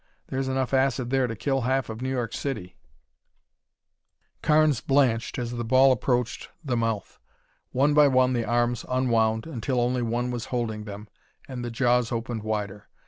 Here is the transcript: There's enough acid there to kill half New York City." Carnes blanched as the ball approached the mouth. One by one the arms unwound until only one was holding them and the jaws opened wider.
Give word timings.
There's 0.29 0.47
enough 0.47 0.73
acid 0.73 1.11
there 1.11 1.27
to 1.27 1.35
kill 1.35 1.61
half 1.61 1.87
New 1.91 2.09
York 2.09 2.33
City." 2.33 2.75
Carnes 4.41 4.81
blanched 4.81 5.37
as 5.37 5.51
the 5.51 5.63
ball 5.63 5.91
approached 5.91 6.49
the 6.65 6.75
mouth. 6.75 7.19
One 7.71 7.93
by 7.93 8.07
one 8.07 8.33
the 8.33 8.43
arms 8.43 8.83
unwound 8.89 9.45
until 9.45 9.79
only 9.79 10.01
one 10.01 10.31
was 10.31 10.45
holding 10.45 10.85
them 10.85 11.07
and 11.47 11.63
the 11.63 11.69
jaws 11.69 12.11
opened 12.11 12.41
wider. 12.41 12.89